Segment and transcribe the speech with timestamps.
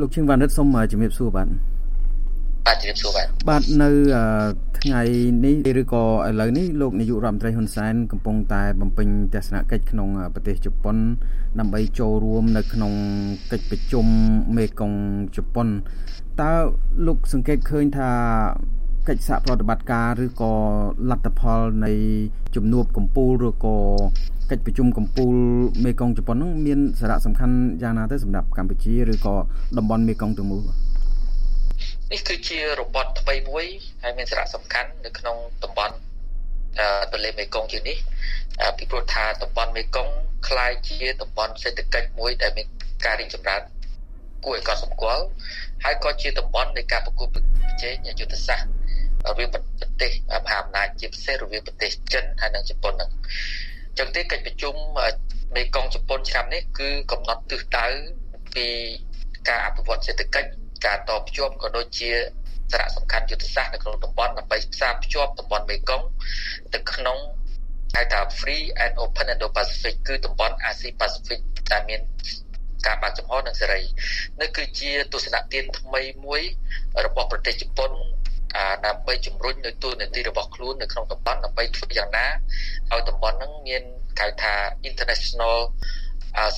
[0.00, 1.48] លោកឈឹងវណ្ណរិទ្ធសូមជំរាបសួរបាទ
[2.66, 3.88] បាទជំរាបសួរបាទបាទនៅ
[4.78, 5.02] ថ្ងៃ
[5.44, 10.96] នេះឬក៏ឥឡូវនេះលោកនាយករដ្ឋមន្ត្រីហ៊ុនសែនកំពុងតែបំពេញទស្សនកិច្ចក្នុងប្រទេសជប៉ុន
[11.58, 12.92] ដើម្បីចូលរួម នៅក្នុង
[13.52, 14.06] កិច្ចប្រជុំ
[14.56, 15.68] មេគង្គជប៉ុន
[16.40, 16.52] តើ
[17.06, 18.10] លោកសង្កេតឃើញថា
[19.07, 20.53] កិច្ចសហប្រតិបត្តិការឬក៏
[21.09, 21.91] លទ្ធផលនៃ
[22.55, 23.77] ជំនួបកម្ពុជាឬក៏
[24.51, 29.35] កិច្ចប្រជុំកម្ពុជាមេគង្គជប៉ុននឹងមានសារៈសំខាន់យ៉ាងណាទៅសម្រាប់កម្ពុជាឬក៏
[29.77, 30.61] តំបន់មេគង្គទាំងមូល
[32.11, 33.65] នេះគឺជារបបថ្មីមួយ
[34.03, 35.95] ហើយមានសារៈសំខាន់នៅក្នុងតំបន់
[37.11, 37.97] ទន្លេមេគង្គជានេះ
[38.77, 40.13] ពីព្រោះថាតំបន់មេគង្គ
[40.47, 42.67] คล้ายជាតំបន់សេដ្ឋកិច្ចមួយដែលមាន
[43.05, 43.61] ការរីកចម្រើន
[44.45, 45.23] គួរឲ្យកត់សម្គាល់
[45.83, 47.43] ហើយក៏ជាតំបន់នៃការប្រកួតប្រ
[47.81, 48.82] ជែងយុទ្ធសាស្ត្ររ
[49.38, 49.62] វាងប្រ
[50.00, 50.10] ទេស
[50.42, 53.10] មហាអំណាចជាពិសេសរវាងប្រទេសចិនហើយនិងជប៉ុនហ្នឹង
[53.98, 54.74] ចឹងទេកិច្ចប្រជុំ
[55.56, 57.86] មេគង្គជប៉ុនឆ្នាំនេះគឺកំណត់ទិសដៅ
[58.54, 58.66] ពី
[59.48, 60.48] ការអភិវឌ្ឍសេដ្ឋកិច្ច
[60.86, 62.10] ការតភ្ជាប់ក៏ដូចជា
[62.72, 66.06] សារៈសំខាន់យុទ្ធសាស្ត្រនៅក្នុងតំបន់ដើម្បីផ្សារភ្ជាប់តំបន់មេគង្គ
[66.74, 67.18] ទៅក្នុង
[67.94, 71.40] ហៅថា Free and Open Indo-Pacific គឺតំបន់ Asia Pacific
[71.72, 72.00] ដែលមាន
[72.86, 73.80] ការបើកចំហនិងសេរី
[74.40, 76.42] នេះគឺជាទស្សនៈទានថ្មីមួយ
[77.06, 77.92] របស់ប្រទេសជប៉ុន
[78.86, 82.26] ដើម្បីជំរុញនៅទូនាទីរបស់ខ្លួននៅក្នុងតំបន់ដើម្បីធ្វើយ៉ាងណា
[82.92, 83.82] ឲ្យតំបន់ហ្នឹងមាន
[84.20, 84.54] ហៅថា
[84.88, 85.56] international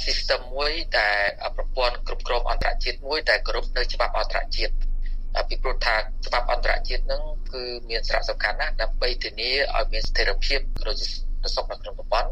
[0.04, 1.18] system មួយដែល
[1.56, 4.72] ប្រព័ន្ធគ្រប់គ្រងអន្តរជាតិមួយដែលគោរពនៅច្បាប់អន្តរជាតិ
[5.48, 5.94] ពីព្រោះថា
[6.26, 11.08] ច្បាប់អន្តរជាតិហ្នឹងគឺមានសារៈសំខាន់ណាស់ដើម្បីធានាឲ្យមានស្ថិរភាពរយៈ
[11.54, 12.30] សុខនៅក្នុងតំបន់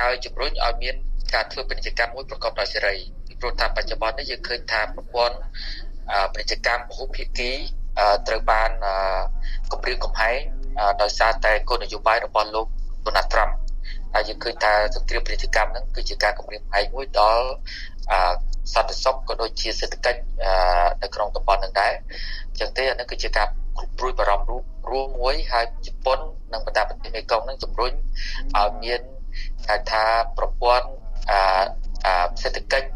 [0.00, 0.96] ហើយជំរុញឲ្យមាន
[1.34, 2.94] ការធ្វើពាណិជ្ជកម្មមួយប្រកបដោយសេរី
[3.26, 5.36] ពីព្រោះថាបច្ចុប្បន្ននេះយើងឃើញថាប្រព័ន្ធ
[6.32, 7.52] ពាណិជ្ជកម្មពហុភាគី
[8.26, 8.70] ត្រូវបាន
[9.72, 10.38] គម្រាមកំហែង
[11.02, 12.66] ដោយសារតែគោលនយោបាយរបស់លោក
[13.06, 13.50] ដូណាល់ត្រាំ
[14.14, 17.46] ហើយយើងឃើញថាសង្គ្រាមពាណិជ្ជកម្មហ្នឹងគឺជាការគម្រាមកំហែងមួយដល់
[18.74, 20.20] សន្តិសុខក៏ដូចជាសេដ្ឋកិច្ច
[21.02, 21.92] នៅក្នុងតំបន់ហ្នឹងដែរ
[22.50, 23.46] អញ្ចឹងទេអានេះគឺជាការ
[23.78, 24.50] គ្រប់ព្រួយបារម្ភ
[24.90, 26.18] រួមមួយហើយជប៉ុន
[26.52, 27.92] និងបណ្ដាប្រទេសមេគង្គហ្នឹងជំរុញ
[28.58, 29.00] ឲ្យមាន
[29.68, 30.04] គេថា
[30.38, 30.86] ប្រព័ន្ធ
[32.42, 32.88] សេដ្ឋកិច្ច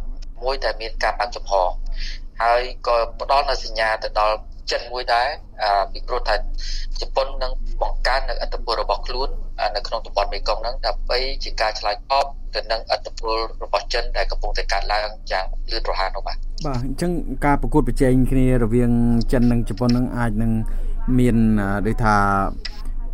[0.43, 1.53] មួយដែលមានការបើកចំហ
[2.43, 4.37] ហើយក៏ផ្ដល់នូវសញ្ញាទៅដល់
[4.71, 5.29] ចិនមួយដែរ
[5.93, 6.35] ពីព្រោះថា
[7.01, 9.29] ជប៉ុននឹងបង្កើននៅអត្តពលរបស់ខ្លួន
[9.77, 17.13] នៅក្នុងតំបន់មេគង្គហ្នឹងដើម្បីជាការឆ្លើយតបទៅនឹងអត្តពលរបស់ចិនដែលកំពុងតែកើតឡើងយ៉ាងលឿនរហ័សនោះបាទបាទអញ្ចឹង
[17.47, 18.91] ការប្រកួតប្រជែងគ្នារវាង
[19.33, 20.53] ចិននិងជប៉ុននឹងអាចនឹង
[21.19, 21.37] មាន
[21.87, 22.17] ដូចថា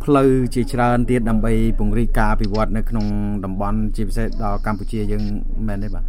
[0.03, 3.05] ផ្លូវជាច្រើនទៀតដើម្បីពង្រីកការអភិវឌ្ឍនៅក្នុង
[3.45, 5.23] តំបន់ជាពិសេសដល់កម្ពុជាយើង
[5.67, 6.03] មែនទេបាទ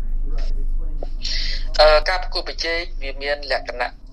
[1.80, 4.03] អឺការប្រកួតប្រជែងវាមានលក្ខណៈ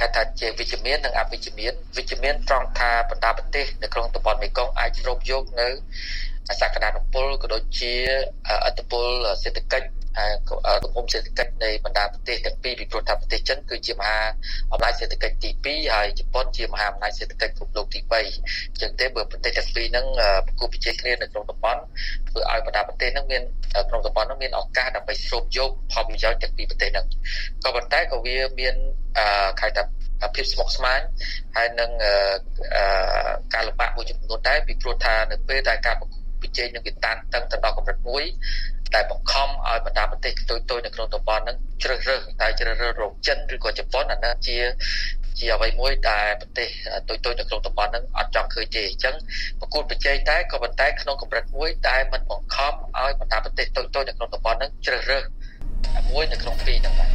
[0.00, 5.68] គេថាជាវិជ្ជមាននិងអវិជ្ជមានវិជ្ជមានត្រង់ថាបណ្ដាប្រទេសនៅក្នុងតំបន់មេគង្គអាចស្រូបយកនៅ
[6.60, 7.94] សក្តានុពលក៏ដូចជា
[8.64, 9.06] អត្តពល
[9.42, 9.88] សេដ្ឋកិច្ច
[10.84, 14.18] ទំហំសេដ្ឋកិច្ចនៃបណ្ដាប្រទេសទាំងពីរពីព្រោះថាប្រទេសចិនគឺជាមហា
[14.72, 15.50] អំណាចសេដ្ឋកិច្ចទី
[15.84, 20.06] 2ហើយជប៉ុនជាមហាអំណាចសេដ្ឋកិច្ចពិភពលោកទី3អញ្ចឹងទេបើប្រទេសទាំងពីរហ្នឹង
[20.46, 21.80] ប្រគល់ប្រជែងគ្នានៅក្នុងតំបន់
[22.28, 23.42] ធ្វើឲ្យបណ្ដាប្រទេសហ្នឹងមាន
[23.88, 27.06] ក្នុងតំបន់ហ្នឹងមានឱកាសដើម្បីស្រូបយកផលប្រយោជន៍ទាំងពីរប្រទេសហ្នឹង
[27.64, 28.74] ក៏ប៉ុន្តែក៏វាមាន
[29.60, 29.84] ខៅថា
[30.34, 31.00] ភាពស្មុគស្មាញ
[31.56, 31.90] ហើយនឹង
[33.54, 36.19] ការលំបាកមួយចំនួនដែរពីព្រោះថានៅពេលដែលការប្រ
[36.56, 38.24] ជែងនឹងវាតានតឹងទៅដល់កម្រិតមួយ
[38.94, 44.56] ដែលបង្ខំឲ្យបណ្ដាប្រទេសតូចៗនៅក្នុងតំបន់ហ្នឹងជ្រើសរើសតែជ្រើសរើសរកចិនឬក៏ជប៉ុនអានោះជា
[45.38, 46.68] ជាអ្វីមួយដែលប្រទេស
[47.08, 49.14] តូចៗនៅក្នុងតំបន់ហ្នឹងអត់ចង់ឃើញទេអញ្ចឹង
[49.60, 55.24] ប្រគួតប្រជែងតែក៏ប៉ុន្តែក្នុងកម្រិតមួយតែมันបង្ខំឲ្យបណ្ដាប្រទេសតូចៗនៅក្នុងតំបន់ហ្នឹងជ្រើសរើស
[56.10, 57.10] មួយនៅក្នុងពីរហ្នឹងបាទ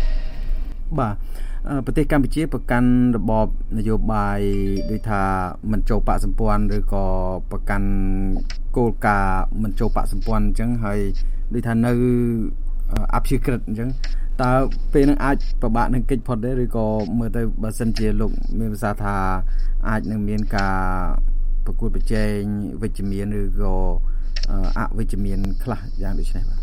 [1.00, 1.16] បាទ
[1.85, 3.47] ប្រទេសកម្ពុជាប្រកាន់របប
[3.78, 4.40] នយោបាយ
[4.91, 5.22] ដូចថា
[5.72, 7.06] មិនចូលបកសម្ព័ន្ធឬក៏
[7.52, 7.90] ប្រកាន់
[8.78, 11.00] គោលការណ៍មិនចូលបកសម្ព័ន្ធអញ្ចឹងហើយ
[11.53, 11.91] ដូចថានៅ
[13.16, 13.90] អព្យាក្រឹតអញ្ចឹង
[14.41, 14.52] តើ
[14.94, 16.85] ពេលហ្នឹងអាចប្របាក់នឹងកិច្ចផុតទេឬក៏
[17.19, 19.16] មើលទៅបើសិនជាលោកមានភាសាថា
[19.90, 20.80] អាចនឹងមានការ
[21.66, 22.40] ប្រកួតប្រជែង
[22.81, 23.75] វិជ្ជមានឬក៏
[24.78, 26.62] អវិជ្ជមានខ្លះយ៉ាងដូចនេះបាទ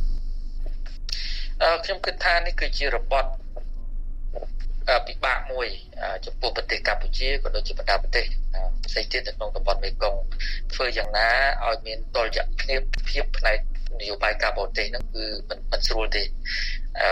[1.62, 3.30] អឺខ្ញុំគិតថានេះគឺជារបត់
[5.06, 5.68] ពិបាកមួយ
[6.26, 8.26] ចំពោះប្រទេសកម្ពុជាក៏ដូចជាបណ្ដាប្រទេស
[8.92, 10.20] ផ្សេងទៀតនៅក្នុងតំបន់មេគង្គ
[10.74, 11.28] ធ្វើយ៉ាងណា
[11.66, 13.58] ឲ្យមានតលយៈភាពភាពផ្នែក
[14.00, 16.22] នយោបាយការបរទេសហ្នឹងគឺមិនមិនស្រួលទេ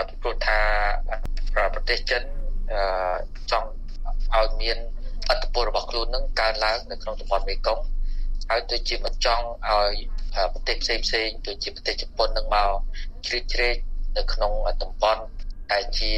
[0.07, 0.59] ពីព្រោះថា
[1.73, 2.23] ប្រទេសចិន
[3.51, 3.69] ចង់
[4.35, 4.77] ឲ្យមាន
[5.29, 7.83] អត្តពលរបស់ខ្លួននឹងកើនឡើងនៅក្នុងតំបន់មេគង្គ
[8.49, 9.93] ហើយដូចជាមិនចង់ឲ្យ
[10.53, 12.71] ប្រទេសផ្សេងផ្សេងដូចជាប្រទេសជប៉ុននឹងមក
[13.27, 13.75] ជ្រៀតជ្រែក
[14.17, 14.51] នៅក្នុង
[14.83, 15.23] តំបន់
[15.71, 16.11] ដែលជា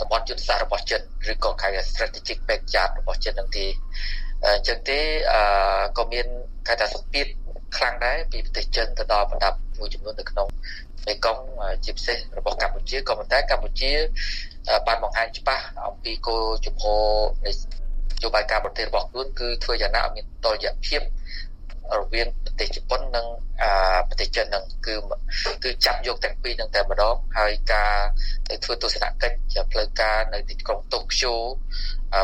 [0.00, 1.00] តំបន់យុទ្ធសាស្ត្ររបស់ចិន
[1.32, 3.66] ឬក៏គេ strategic backyard របស់ចិននឹងទេ
[4.46, 4.98] អញ្ចឹងទេ
[5.98, 6.26] ក៏មាន
[6.66, 7.26] គេថាសម្ពាធ
[7.76, 10.48] ខ្លាំងដែរពីប្រទេសចិនទៅដល់បណ្ដាមួយចំនួននៅក្នុង
[11.06, 11.44] មេគង្គ
[11.84, 13.90] ជាពិសេសរបស់កម្ពុជាក៏ប៉ុន្តែកម្ពុជា
[14.86, 17.04] បានបង្ហាញច្បាស់អំពីគោលជំហរ
[17.46, 17.56] នៃន
[18.22, 21.00] យោបាយការបរទេសរបស់ខ្លួនគឺធ្វើយ៉ាងណាឲ្យមានតុល្យភាព
[21.98, 23.26] រវាងប្រទេសជប៉ុននិង
[24.08, 24.94] ប្រទេសចិននឹងគឺ
[25.64, 27.94] គឺចាប់យកទាំងពីរនឹងតែម្ដងហើយការ
[28.48, 31.34] ទៅធ្វើទស្សនកិច្ចផ្លូវការនៅទីក្រុងតូក្យូ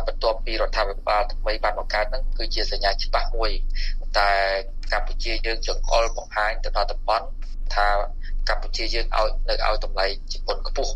[0.06, 3.50] បន្ទាប់ពីរដ្ឋាភិបាលថ្មីបានបង្កើតនឹងគឺជាសញ្ញាច្បាស់មួយ
[4.18, 4.30] តែ
[4.92, 7.26] កម្ពុជាយើងចង្អុលបង្ហាញទៅដល់តំបន់
[7.74, 7.88] ថា
[8.48, 10.92] កម្ពុជាយើងឲ្យនៅឲ្យតម្លៃជប៉ុនខ្ពស់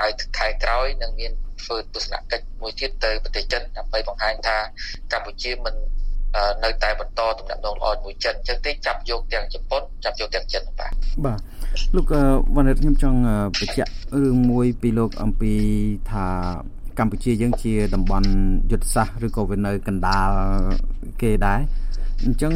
[0.00, 1.32] ហើយខែក្រោយនឹងមាន
[1.62, 4.58] ធ្វើទស្សនកិច្ចមួយទៀតទៅប្រទេសចិនដើម្បីបង្ហាញថា
[5.12, 5.74] កម្ពុជាមិន
[6.64, 10.92] នៅតែបន្តទំនាក់ទំនងល្អជាមួយចិនអញ្ចឹងទេចាប់យកទាំងជប៉ុនចាប់យកទាំងចិនបាទ
[11.24, 11.38] បាទ
[11.96, 12.12] លោក
[12.56, 13.18] វណ្ណរិទ្ធខ្ញុំចង់
[13.58, 13.92] បញ្ជាក់
[14.22, 15.52] រឿងមួយពីលោកអំពី
[16.10, 16.26] ថា
[16.98, 18.30] កម្ពុជាយើងជាតំបន់
[18.70, 20.30] យុទ្ធសាស្ត្រឬក៏វានៅកណ្ដាល
[21.22, 21.60] គេដែរ
[22.24, 22.54] អញ្ចឹង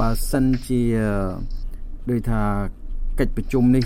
[0.00, 0.82] បើសិនជា
[2.10, 2.40] ដូចថា
[3.18, 3.84] កិច្ចប្រជុំនេះ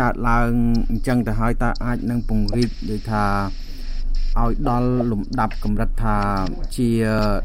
[0.00, 0.50] កើតឡើង
[0.90, 3.24] អញ្ចឹងទៅហើយតើអាចនឹងពង្រីកដូចថា
[4.42, 6.16] ឲ្យដល់លំដាប់កម្រិតថា
[6.76, 6.88] ជា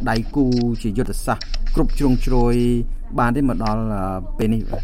[0.10, 0.46] ដៃគូ
[0.82, 1.46] ជាយុទ្ធសាស្ត្រ
[1.76, 2.56] គ្រប់ជ្រុងជ្រោយ
[3.20, 3.84] បានទេមកដល់
[4.38, 4.84] ពេលនេះបាទ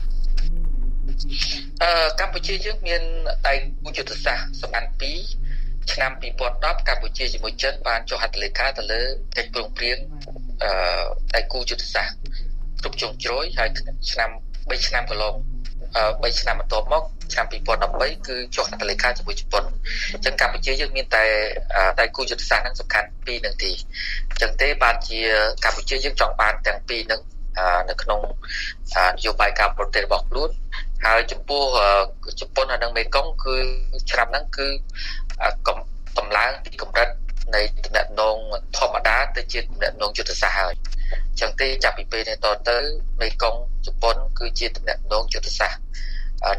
[1.84, 3.02] អឺកម្ពុជាយើងមាន
[3.48, 3.54] ដៃ
[3.84, 5.18] គូយុទ្ធសាស្ត្រសំខាន់ពីរ
[5.92, 9.02] ឆ្នាំ2010កម្ពុជាជាមួយចិនបានចុះហត្ថលេខាទៅលើ
[9.38, 9.98] កិច្ចព្រមព្រៀង
[10.64, 10.72] អឺ
[11.36, 12.18] ដៃគូយុទ្ធសាស្ត្រ
[12.82, 13.70] គ្រប់ជ្រុងជ្រោយហើយ
[14.12, 15.36] ឆ្នាំ3ឆ្នាំកន្លង
[15.94, 17.04] 3ឆ្នាំបន្ទាប់មក
[17.34, 19.64] ឆ្នាំ2013គឺចុះហត្ថលេខាជាមួយជប៉ុន
[20.14, 21.24] អញ្ចឹងកម្ពុជាយើងមានតែ
[22.00, 23.72] ដៃគូយុទ្ធសាស្ត្រហ្នឹងសំខាន់ពីរនឹងទី
[24.30, 25.20] អញ្ចឹងទេបានជា
[25.64, 27.22] កម្ពុជាយើងចង់បានទាំងពីរហ្នឹង
[27.90, 28.20] នៅក្នុង
[28.96, 30.50] នយោបាយការបរទេសរបស់ខ្លួន
[31.06, 31.64] ហើយចំពោះ
[32.40, 33.56] ជប៉ុនហើយនិងមេកុងគឺ
[34.12, 34.68] ឆ្នាំហ្នឹងគឺ
[35.68, 35.78] កំ
[36.18, 37.10] តម្លើងពីកម្រិត
[37.56, 38.08] នៃតំណែង
[38.78, 42.78] ធម្មតាទៅជាតំណែងយុទ្ធសាស្ត្រហើយអញ្ចឹងទេចាប់ពីពេលនេះតទៅ
[43.22, 43.56] មេកុង
[43.86, 45.82] ជប៉ុន គឺជាតំណែងយុទ្ធសាស្ត្រ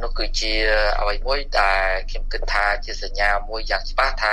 [0.03, 0.53] នោះគឺជា
[1.01, 4.33] អ្វីមួយដែលខ្ញុំគិតថាជាសញ្ញាមួយយ៉ាងច្បាស់ថា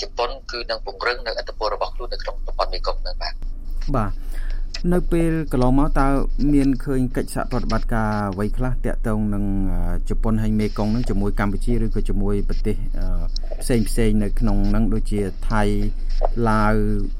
[0.00, 3.34] ជប៉ុន គឺនឹងពង្រឹងនៅអធិបតេយ្យរបស់ខ្លួននៅក្នុងតំបន់មេគង្គនឹងបាទ
[3.96, 4.27] បាទ
[4.92, 6.06] នៅពេលកន្លងមកតើ
[6.54, 9.44] មានឃើញកិច្ចសហប្រតិបត្តិការអ្វីខ្លះតាក់ទងនឹង
[10.08, 12.76] ជប៉ុនហើយមេគង្គនឹងជាមួយកម្ពុជាឬក៏ជាមួយប្រទេស
[13.62, 15.20] ផ្សេងផ្សេងនៅក្នុងនឹងដូចជា
[15.50, 15.62] ថៃ
[16.50, 16.74] ឡាវ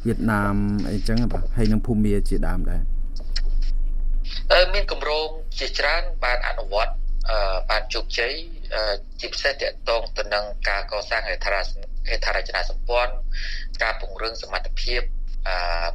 [0.07, 0.55] វៀតណាម
[0.91, 2.81] អីចឹងបាទហើយនឹងភូមាជាដើមដែរ
[4.53, 5.29] អឺមានគម្រោង
[5.59, 6.93] ជាច្រើនបានអនុវត្ត
[7.71, 8.33] បានជោគជ័យ
[9.21, 11.51] ជាពិសេសទាក់ទងទៅនឹងការកសាងហេដ្ឋា
[12.09, 13.13] ហេដ្ឋារចនាសម្ព័ន្ធ
[13.83, 15.03] ការពង្រឹងសមត្ថភាព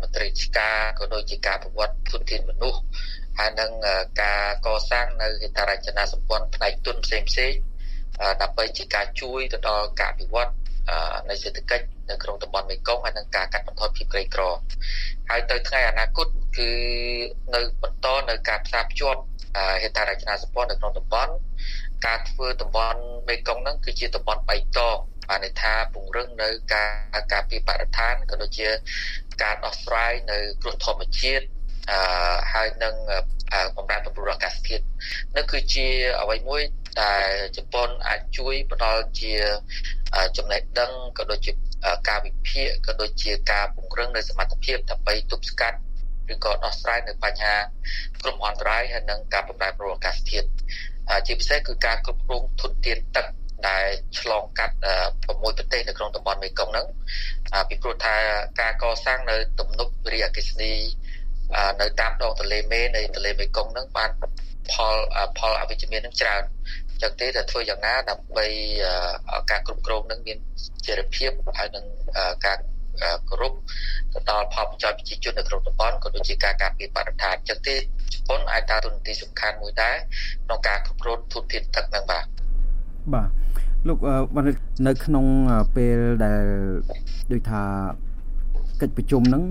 [0.01, 2.81] មន្ត្រីរាជការក៏ដូចជាការប្រវត្តិធនធានមនុស្ស
[3.39, 3.71] ហើយនឹង
[4.21, 7.53] ការកសាងនៅហេដ្ឋារចនាសម្ព័ន្ធផ្នែកទុនផ្សេងផ្សេង
[8.41, 10.53] ដើម្បីជាការជួយទៅដល់ការវិវត្ត
[11.29, 14.41] នៃសេដ្ឋកិច្ចនៅក្នុងតំបន់មេគង្គហើយនឹងការកាត់បន្ថយភាពក្រីក្រ
[15.29, 16.71] ហើយទៅថ្ងៃអនាគតគឺ
[17.55, 19.21] នៅបន្តនៅការផ្សារភ្ជាប់
[19.81, 21.33] ហេដ្ឋារចនាសម្ព័ន្ធនៅក្នុងតំបន់
[22.05, 24.97] ការធ្វើតំបន់មេគង្គហ្នឹងគឺជាតំបន់បៃតង
[25.29, 26.91] បានន័យថាពង្រឹងនៅការ
[27.31, 28.67] ការពីបរិស្ថានក៏ដូចជា
[29.43, 31.45] ការដោះស្រាយនៅគ្រោះធម្មជាតិ
[31.91, 32.95] អឺហើយនឹង
[33.77, 34.83] បំរែបំរួលអាកាសធាតុ
[35.35, 35.87] នោះគឺជា
[36.21, 36.61] អ្វីមួយ
[37.03, 39.33] ដែលជប៉ុនអាចជួយផ្ដល់ជា
[40.37, 41.51] ចំណេះដឹងក៏ដូចជា
[42.09, 45.77] ការវិភាគក៏ដូចជាការពង្រឹងនៅសមត្ថភាពដើម្បីទប់ស្កាត់
[46.33, 47.55] ឬក៏ដោះស្រាយនៅបញ្ហា
[48.21, 50.47] គ្រោះមហន្តរាយហើយនិងការបំរែបំរួលអាកាសធាតុ
[51.27, 53.25] ជាពិសេសគឺការគ្រប់គ្រងធនធានទឹក
[53.69, 53.85] ដែល
[54.19, 54.75] ឆ្លងកាត់
[55.05, 56.87] 6ប្រទេសនៅក្នុងតំបន់មេគង្គហ្នឹង
[57.69, 58.15] ពីព្រោះថា
[58.61, 60.73] ការកសាងនៅទំនប់វារីអគ្គិសនី
[61.81, 64.11] នៅតាមដងទន្លេមេនៃទន្លេមេគង្គហ្នឹងបាន
[64.71, 64.95] ផល
[65.37, 66.43] ផលអវិជ្ជមាននឹងច្រើន
[67.01, 68.47] ចឹងទេតែធ្វើយ៉ាងណាដើម្បី
[69.51, 70.37] ការគ្រប់គ្រងនឹងមាន
[70.85, 71.85] ជារភាពហើយនឹង
[72.45, 72.57] ការ
[73.29, 73.53] គោរព
[74.13, 77.75] ទៅដល់ផលប្រយោជន៍ប្រជាជននៅក្នុងតំបន់ក៏ដូចជាការការពារបរិស្ថានចឹងទេ
[78.13, 79.95] ជប៉ុនអាចដើរតួនាទីសំខាន់មួយដែរ
[80.45, 82.25] ក្នុងការគ្រប់គ្រងធនធានទឹកនឹងបាទ
[83.13, 83.29] បាទ
[83.87, 83.97] លោក
[84.87, 85.25] នៅក្នុង
[85.75, 86.43] ពេលដែល
[87.31, 87.63] ដូចថា
[88.81, 89.43] កិច្ចប្រជុំហ្នឹង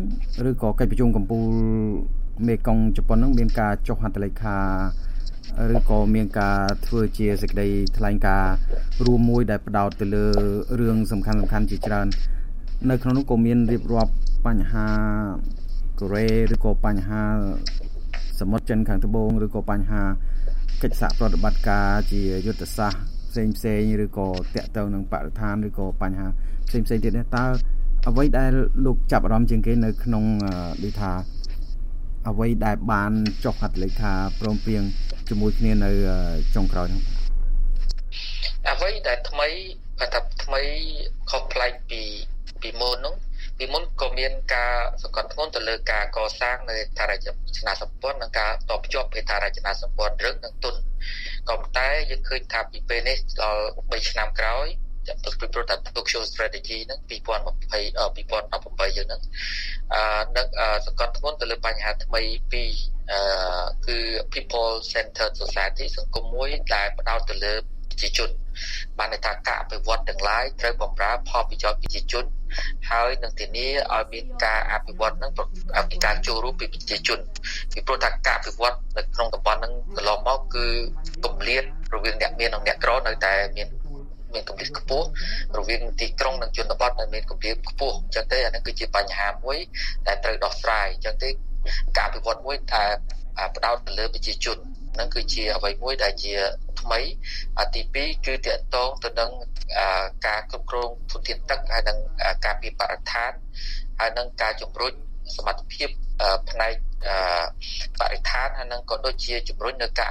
[0.49, 4.57] ឬក៏កិច្ចប្រជុំកម្ពុជាមេកុងជប៉ុនហ្នឹងមានការចុះហត្ថលេខា
[5.75, 8.55] ឬក៏មានការធ្វើជាសេចក្តីថ្លែងការណ៍
[9.05, 10.27] រួមមួយដែលផ្ដោតទៅលើ
[10.81, 12.07] រឿងសំខាន់សំខាន់ជាច្រើន
[12.91, 14.13] នៅក្នុងនោះក៏មានរៀបរាប់
[14.47, 14.87] បញ្ហា
[16.01, 17.23] កូរ៉េឬក៏បញ្ហា
[18.41, 20.03] សមុទ្រចិនខាងត្បូងឬក៏បញ្ហា
[20.83, 23.01] កិច្ចសហប្រតិបត្តិការជាយុទ្ធសាស្ត្រ
[23.33, 26.27] ផ្សេងផ្សេងឬក៏តាក់ទងនឹងបរិស្ថានឬក៏បញ្ហា
[26.69, 27.45] ផ្សេងផ្សេងទៀតតើ
[28.09, 28.53] អ្វីដែល
[28.85, 30.25] លោកចាប់អារម្មណ៍ជាងគេនៅក្នុង
[30.85, 31.13] ដូចថា
[32.29, 33.13] អ្វីដែលបាន
[33.45, 34.83] ចុះហត្ថលេខាព្រមព្រៀង
[35.29, 35.91] ជាមួយគ្នានៅ
[36.55, 37.03] ចុងក្រោយនោះ
[38.71, 39.49] អ្វីដែលថ្មី
[40.01, 40.63] ថាថ្មី
[41.31, 42.03] ខុសប្លែកពី
[42.63, 43.15] ពីមុននោះ
[43.63, 47.27] ពីពីមុនក៏មានការសង្កត់ធ្ងន់ទៅលើការកសាងនៅថារច
[47.67, 50.75] នាសម្ព័ន្ធនិងការតភ្ជាប់ហេដ្ឋារចនាសម្ព័ន្ធរឹងនិងទុន
[51.49, 54.67] ក៏ប៉ុន្តែយើងឃើញថាពីពេលនេះដល់3ឆ្នាំក្រោយ
[55.41, 59.23] ពីព្រោះថា Tokyo Strategy ហ្នឹង2020 2018យើងហ្នឹង
[59.95, 60.47] អឺនឹង
[60.87, 62.71] សង្កត់ធ្ងន់ទៅលើបញ្ហាថ្មីពីរ
[63.13, 63.21] អឺ
[63.87, 63.99] គឺ
[64.35, 68.31] people centered society សង្គមមួយដែលផ្ដោតទៅលើប្រជាជន
[68.99, 72.25] បានន័យថាការអភិវឌ្ឍទាំងឡាយត្រូវបម្រើផលប្រយោជន៍ប្រជាជន
[72.91, 75.33] ហើយនឹងធានាឲ្យមានការអភិវឌ្ឍនឹង
[75.91, 77.21] ពីការចូលរួមពីប្រជាជន
[77.73, 80.67] ពីព្រោះថាការអភិវឌ្ឍនៅក្នុងតំបន់ហ្នឹងកន្លងមកគឺ
[81.25, 83.69] គម្លាតរវាងអ្នកមាននិងអ្នកក្រនៅតែមាន
[84.35, 85.07] មានកម្រិតខ្ពស់
[85.59, 89.59] រវាងទីក្រុងនិងជនបទនៅមានកម្រិតខ្ពស់អញ្ចឹងទេអានេះគឺជាបញ្ហាមួយ
[90.07, 91.29] ដែលត្រូវដោះស្រាយអញ្ចឹងទេ
[91.99, 92.85] ការអភិវឌ្ឍមួយតែ
[93.57, 94.59] ផ្ដោតទៅលើប្រជាជន
[94.99, 96.33] នឹងគឺជាអ្វីមួយដែលជា
[96.83, 97.01] ថ្មី
[97.75, 99.31] ទី2គឺតកតងទៅនឹង
[100.27, 101.99] ការគ្រប់គ្រងធនធានទឹកហើយនិង
[102.45, 103.33] ការពីបរិស្ថាន
[104.01, 104.93] ហើយនិងការជំរុញ
[105.37, 105.89] សមត្ថភាព
[106.51, 106.75] ផ្នែក
[108.01, 110.11] បរិស្ថានហើយនិងក៏ដូចជាជំរុញនៅកា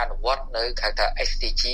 [0.00, 1.64] អនុវត្តនៅហៅថា SDG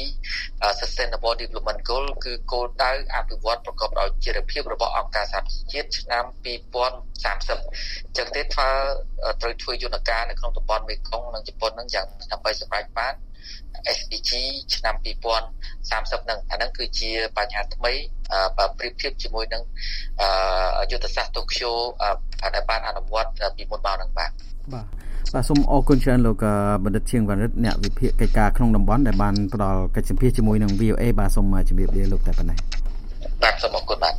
[0.80, 8.68] Sustainable Development Goal គឺគោលដៅអភិវឌ្ឍប្រកបដោយចីរភាពរបស់អង្គការសហប្រជាជាតិឆ្នាំ2030អញ្ចឹងទេធ្វើ
[9.42, 13.14] ត្រូវធ្វើយន្តការនៅក្នុងតំបន់មេគង្គនិងជប៉ុននឹងយ៉ាងដើម្បីសម្រេចបាន
[13.98, 14.30] SDG
[14.74, 17.92] ឆ្នាំ2030ហ្នឹងអាហ្នឹងគឺជាបញ្ហាថ្មី
[18.58, 19.62] បើប្រៀបធៀបជាមួយនឹង
[20.90, 21.72] យុទ្ធសាស្ត្រ Tokyo
[22.54, 24.30] ដែលបានអនុវត្តពីមុនមកហ្នឹងបាទ
[24.72, 24.86] បាទ
[25.34, 26.44] បាទសូមអរគុណច្រើនលោក
[26.84, 32.58] បណ្ឌិតឈៀងវណ្ណរិទ្ធអ្នកវិភាគកិច្ចការក្នុងតំបន់ដែលបានផ្ដល់កិច្ចសម្ភាសជាមួយនឹង VOA បាទសូមជម្រាបលាលោកតែប៉ុណ្ណេះ
[33.42, 34.10] បាទសូមអរគុណបាទ